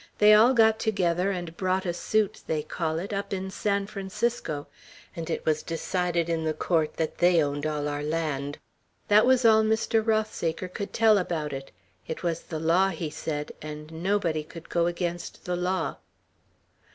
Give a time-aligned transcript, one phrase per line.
[0.17, 4.65] They all got together and brought a suit, they call it, up in San Francisco;
[5.15, 8.57] and it was decided in the court that they owned all our land.
[9.09, 10.03] That was all Mr.
[10.03, 11.69] Rothsaker could tell about it.
[12.07, 15.97] It was the law, he said, and nobody could go against the law."